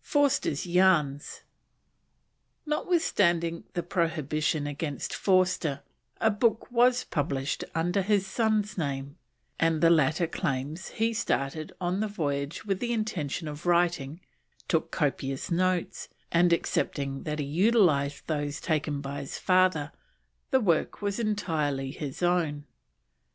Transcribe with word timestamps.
FORSTER'S 0.00 0.64
YARNS. 0.66 1.42
Notwithstanding 2.64 3.64
the 3.74 3.82
prohibition 3.82 4.66
against 4.66 5.12
Forster, 5.14 5.82
a 6.22 6.30
book 6.30 6.72
was 6.72 7.04
published 7.04 7.64
under 7.74 8.00
his 8.00 8.26
son's 8.26 8.78
name, 8.78 9.18
and 9.60 9.82
the 9.82 9.90
latter 9.90 10.26
claims 10.26 10.88
that 10.88 10.96
he 10.96 11.12
started 11.12 11.70
on 11.82 12.00
the 12.00 12.08
voyage 12.08 12.64
with 12.64 12.80
the 12.80 12.94
intention 12.94 13.46
of 13.46 13.66
writing, 13.66 14.22
took 14.68 14.90
copious 14.90 15.50
notes, 15.50 16.08
and, 16.32 16.50
excepting 16.54 17.24
that 17.24 17.38
he 17.38 17.44
utilised 17.44 18.26
those 18.26 18.62
taken 18.62 19.02
by 19.02 19.20
his 19.20 19.36
father, 19.36 19.92
the 20.50 20.60
work 20.60 21.02
was 21.02 21.20
entirely 21.20 21.90
his 21.90 22.22
own. 22.22 22.64